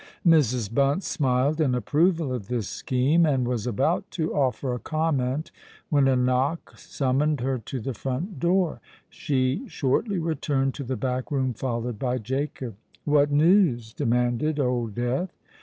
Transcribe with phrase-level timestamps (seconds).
[0.25, 0.73] Mrs.
[0.73, 5.51] Bunce smiled an approval of this scheme, and was about to offer a comment,
[5.89, 8.81] when a knock summoned her to the front door.
[9.11, 12.77] She shortly returned to the back room, followed by Jacob.
[13.05, 15.37] "What news?" demanded Old Death.